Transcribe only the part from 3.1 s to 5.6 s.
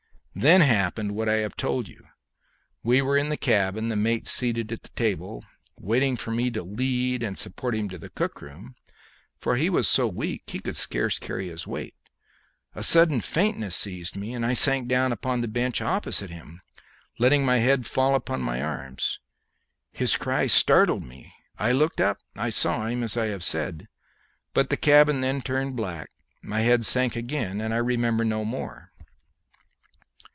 in the cabin, the mate seated at the table,